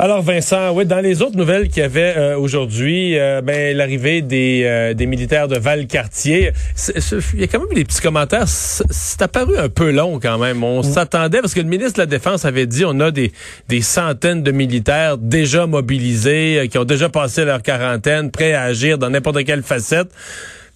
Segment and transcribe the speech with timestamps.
[0.00, 4.22] Alors Vincent, oui, dans les autres nouvelles qu'il y avait euh, aujourd'hui, euh, ben l'arrivée
[4.22, 6.52] des, euh, des militaires de Valcartier,
[7.34, 8.46] il y a quand même des petits commentaires.
[8.46, 10.62] C'est apparu un peu long quand même.
[10.62, 13.32] On s'attendait parce que le ministre de la Défense avait dit on a des,
[13.68, 18.98] des centaines de militaires déjà mobilisés, qui ont déjà passé leur quarantaine, prêts à agir
[18.98, 20.10] dans n'importe quelle facette.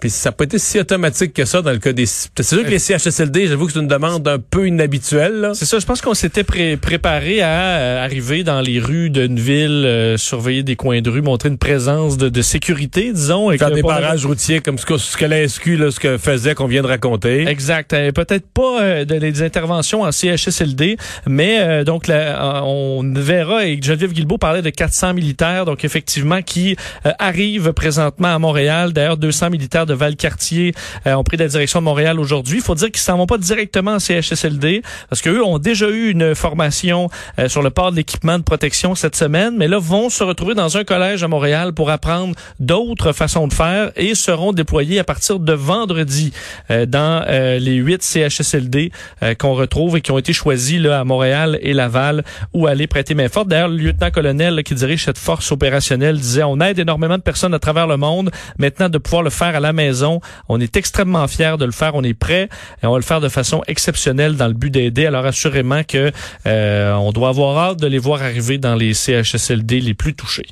[0.00, 2.04] Puis ça pas été si automatique que ça dans le cas des...
[2.04, 5.52] C'est sûr que les CHSLD, j'avoue que c'est une demande un peu inhabituelle.
[5.54, 9.84] C'est ça, je pense qu'on s'était préparé à euh, arriver dans les rues d'une ville,
[9.86, 13.50] euh, surveiller des coins de rue, montrer une présence de, sécurité, disons.
[13.50, 16.18] Et Faire des barrages routiers comme ce que, ce que la SQ là, ce que
[16.18, 17.48] faisait, qu'on vient de raconter.
[17.48, 17.94] Exact.
[17.94, 24.12] Euh, peut-être pas de, des interventions en CHSLD, mais donc là, on verra, et Geneviève
[24.12, 26.76] Guilbeault parlait de 400 militaires, donc effectivement, qui
[27.18, 28.92] arrivent présentement à Montréal.
[28.92, 30.74] D'ailleurs, 200 militaires de Valcartier
[31.06, 32.58] euh, ont pris la direction de Montréal aujourd'hui.
[32.58, 36.10] Il faut dire qu'ils s'en vont pas directement en CHSLD parce qu'eux ont déjà eu
[36.10, 40.10] une formation euh, sur le port de l'équipement de protection cette semaine, mais là vont
[40.10, 44.52] se retrouver dans un collège à Montréal pour apprendre d'autres façons de faire et seront
[44.52, 46.32] déployés à partir de vendredi
[46.70, 48.90] euh, dans les huit CHSLD
[49.38, 53.14] qu'on retrouve et qui ont été choisis là à Montréal et Laval où aller prêter
[53.14, 53.48] main forte.
[53.48, 57.58] D'ailleurs, le lieutenant-colonel qui dirige cette force opérationnelle disait on aide énormément de personnes à
[57.58, 58.30] travers le monde.
[58.58, 60.20] Maintenant, de pouvoir le faire à la maison.
[60.48, 61.94] On est extrêmement fiers de le faire.
[61.94, 62.48] On est prêt
[62.82, 65.06] et on va le faire de façon exceptionnelle dans le but d'aider.
[65.06, 66.10] Alors assurément que
[66.46, 70.46] euh, on doit avoir hâte de les voir arriver dans les CHSLD les plus touchés.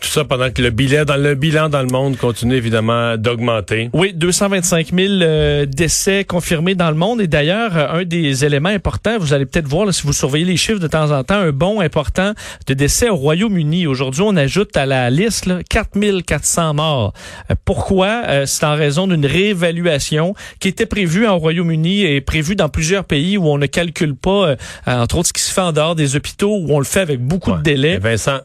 [0.00, 3.90] Tout ça pendant que le bilan dans le bilan dans le monde continue évidemment d'augmenter.
[3.92, 7.20] Oui, 225 000 euh, décès confirmés dans le monde.
[7.20, 10.56] Et d'ailleurs, euh, un des éléments importants, vous allez peut-être voir si vous surveillez les
[10.56, 12.32] chiffres de temps en temps, un bon important
[12.66, 13.86] de décès au Royaume-Uni.
[13.86, 17.12] Aujourd'hui, on ajoute à la liste là, 400 morts.
[17.50, 18.46] Euh, pourquoi?
[18.46, 23.36] C'est en raison d'une réévaluation qui était prévue au Royaume-Uni et prévue dans plusieurs pays
[23.36, 26.56] où on ne calcule pas, entre autres, ce qui se fait en dehors des hôpitaux,
[26.56, 27.98] où on le fait avec beaucoup de délais.
[27.98, 28.40] Vincent,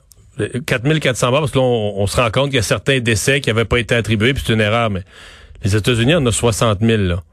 [0.65, 3.49] 4400 morts, parce que là, on, se rend compte qu'il y a certains décès qui
[3.49, 5.01] n'avaient pas été attribués, puis c'est une erreur, mais
[5.63, 7.23] les États-Unis en ont 60 000, là.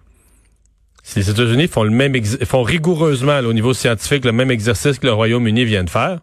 [1.05, 2.15] Si les États-Unis font le même,
[2.45, 6.21] font rigoureusement, au niveau scientifique, le même exercice que le Royaume-Uni vient de faire,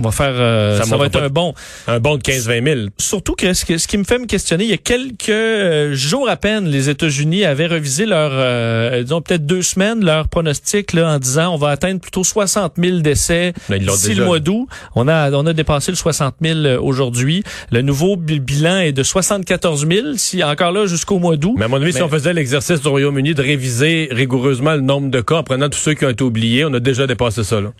[0.00, 1.54] on va faire, euh, ça, va être un bon.
[1.86, 2.80] Un bon de 15-20 000.
[2.98, 6.36] Surtout que ce, qui me fait me questionner, il y a quelques euh, jours à
[6.36, 11.18] peine, les États-Unis avaient revisé leur, euh, disons peut-être deux semaines, leur pronostic là, en
[11.18, 14.66] disant on va atteindre plutôt 60 000 décès d'ici le mois d'août.
[14.96, 17.44] On a, on a dépassé le 60 000 aujourd'hui.
[17.70, 21.54] Le nouveau bilan est de 74 000, si encore là jusqu'au mois d'août.
[21.56, 25.10] Mais à mon avis, si on faisait l'exercice du Royaume-Uni de réviser rigoureusement le nombre
[25.10, 27.60] de cas en prenant tous ceux qui ont été oubliés, on a déjà dépassé ça.
[27.60, 27.72] Là.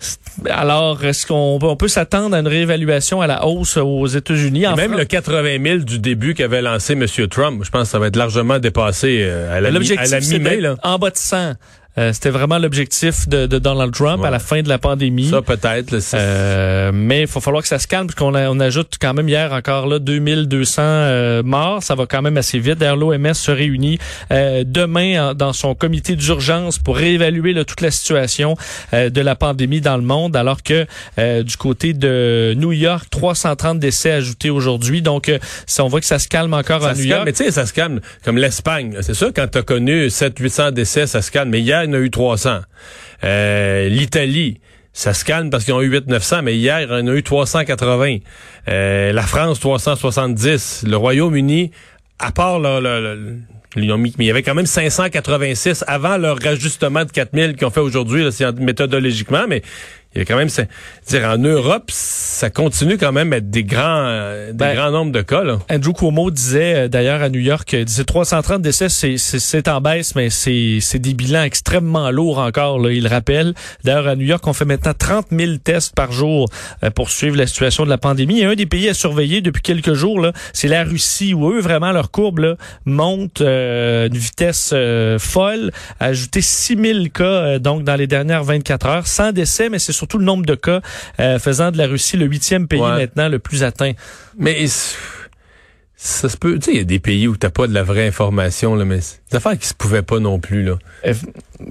[0.51, 4.65] Alors, est-ce qu'on on peut s'attendre à une réévaluation à la hausse aux États-Unis.
[4.77, 7.07] Même le 80 000 du début qu'avait lancé M.
[7.29, 10.61] Trump, je pense que ça va être largement dépappé euh, à la mi-mai.
[10.83, 11.55] En bas de 100.
[11.97, 15.29] Euh, c'était vraiment l'objectif de, de, Donald Trump à la fin de la pandémie.
[15.31, 15.95] Ça peut-être.
[16.15, 19.53] Euh, mais il va falloir que ça se calme puisqu'on on ajoute quand même hier
[19.53, 21.83] encore là 2200 euh, morts.
[21.83, 22.79] Ça va quand même assez vite.
[22.79, 23.99] D'ailleurs, l'OMS se réunit
[24.33, 28.57] euh, demain dans son comité d'urgence pour réévaluer toute la situation
[28.93, 30.87] de la pandémie dans le monde, alors que
[31.43, 35.03] du côté de New York, 330 décès ajoutés aujourd'hui.
[35.03, 35.31] Donc,
[35.67, 37.23] ça, on voit que ça se calme encore à New York.
[37.25, 38.97] mais tu sais, ça se calme comme l'Espagne.
[39.01, 41.51] C'est sûr, quand tu as connu 700-800 décès, ça se calme.
[41.51, 42.61] Mais hier, a eu 300.
[43.25, 44.61] Euh, L'Italie,
[44.93, 47.23] ça se calme parce qu'ils ont eu 800-900, mais hier, il y en a eu
[47.23, 48.19] 380.
[48.69, 50.85] Euh, la France, 370.
[50.87, 51.71] Le Royaume-Uni,
[52.19, 52.81] à part leur,
[53.77, 57.67] ont mis, mais il y avait quand même 586 avant leur rajustement de 4000 qu'ils
[57.67, 58.25] ont fait aujourd'hui,
[58.59, 59.63] méthodologiquement, mais
[60.15, 60.69] il y a quand même, c'est,
[61.09, 64.91] dire en Europe, ça continue quand même à être des grands, euh, des ben, grands
[64.93, 65.43] nombres de cas.
[65.43, 65.59] Là.
[65.69, 70.15] Andrew Cuomo disait euh, d'ailleurs à New York, il disait 330 décès, c'est, en baisse,
[70.15, 72.79] mais c'est, c'est des bilans extrêmement lourds encore.
[72.79, 73.55] Là, il rappelle.
[73.83, 76.49] D'ailleurs à New York, on fait maintenant 30 000 tests par jour
[76.85, 78.41] euh, pour suivre la situation de la pandémie.
[78.41, 81.61] Et un des pays à surveiller depuis quelques jours, là, c'est la Russie, où eux
[81.61, 82.55] vraiment leur courbe là,
[82.85, 84.73] monte euh, une vitesse
[85.19, 89.81] folle, a ajouté 6 000 cas donc dans les dernières 24 heures, sans décès, mais
[89.81, 90.81] c'est surtout le nombre de cas
[91.19, 93.93] euh, faisant de la Russie le huitième pays maintenant le plus atteint.
[94.39, 94.67] Mais
[95.97, 97.83] ça se peut, tu sais, il y a des pays où t'as pas de la
[97.83, 100.77] vraie information, là, mais des affaires qui se pouvaient pas non plus, là.
[101.07, 101.15] Euh,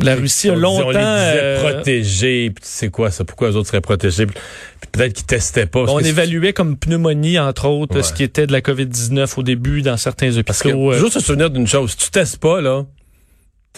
[0.01, 0.87] la Russie a longtemps...
[0.87, 4.25] On les disait euh, protégés, puis c'est quoi ça, pourquoi les autres seraient protégés?
[4.25, 5.81] Peut-être qu'ils testaient pas.
[5.87, 9.97] On évaluait comme pneumonie, entre autres, ce qui était de la COVID-19 au début dans
[9.97, 10.43] certains hôpitaux.
[10.45, 13.02] Parce que, juste se souvenir d'une chose, si tu testes pas, là, tu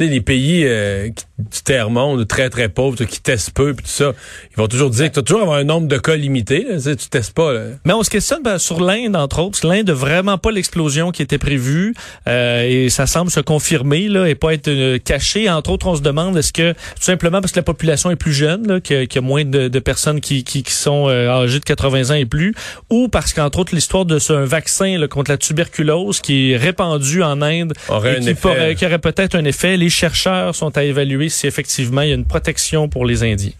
[0.03, 4.13] sais, les pays euh, du tiers-monde, très, très pauvres, qui testent peu, puis tout ça,
[4.51, 6.65] ils vont toujours dire que tu toujours avoir un nombre de cas limité.
[6.69, 7.53] Là, tu testes pas.
[7.83, 9.65] Mais on se questionne ben, sur l'Inde, entre autres.
[9.67, 11.93] L'Inde n'a vraiment pas l'explosion qui était prévue.
[12.27, 15.49] Euh, et ça semble se confirmer là, et pas être euh, caché.
[15.49, 18.33] Entre autres, on se demande est-ce que, tout simplement parce que la population est plus
[18.33, 21.65] jeune, qu'il y, a moins de, de personnes qui, qui, qui sont euh, âgées de
[21.65, 22.53] 80 ans et plus,
[22.89, 27.23] ou parce qu'entre autres, l'histoire de ce vaccin là, contre la tuberculose qui est répandu
[27.23, 30.83] en Inde aurait et qui, aurait, qui aurait peut-être un effet les chercheurs sont à
[30.83, 33.51] évaluer si effectivement il y a une protection pour les Indiens.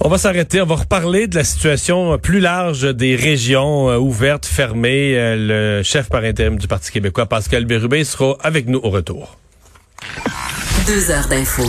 [0.00, 4.44] On va s'arrêter, on va reparler de la situation plus large des régions euh, ouvertes,
[4.44, 5.16] fermées.
[5.16, 9.38] Euh, le chef par intérim du Parti québécois, Pascal Bérubé, sera avec nous au retour.
[10.86, 11.62] Deux heures d'info.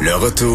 [0.00, 0.54] Le retour.